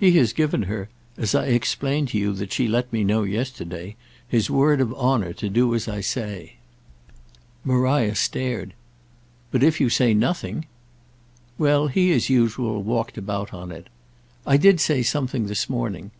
"He 0.00 0.12
has 0.12 0.32
given 0.32 0.62
her—as 0.62 1.34
I 1.34 1.44
explained 1.48 2.08
to 2.08 2.18
you 2.18 2.32
that 2.32 2.54
she 2.54 2.66
let 2.66 2.90
me 2.90 3.04
know 3.04 3.22
yesterday—his 3.22 4.48
word 4.48 4.80
of 4.80 4.94
honour 4.94 5.34
to 5.34 5.50
do 5.50 5.74
as 5.74 5.86
I 5.88 6.00
say." 6.00 6.54
Maria 7.62 8.14
stared. 8.14 8.72
"But 9.50 9.62
if 9.62 9.78
you 9.78 9.90
say 9.90 10.14
nothing!" 10.14 10.64
Well, 11.58 11.88
he 11.88 12.12
as 12.14 12.30
usual 12.30 12.82
walked 12.82 13.18
about 13.18 13.52
on 13.52 13.70
it. 13.70 13.88
"I 14.46 14.56
did 14.56 14.80
say 14.80 15.02
something 15.02 15.48
this 15.48 15.68
morning. 15.68 16.12